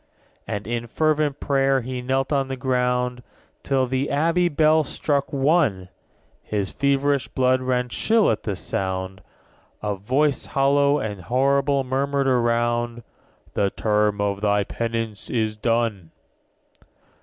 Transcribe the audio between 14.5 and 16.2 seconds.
penance is done!'